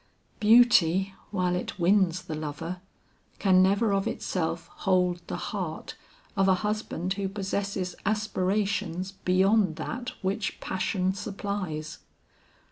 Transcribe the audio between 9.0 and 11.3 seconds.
beyond that which passion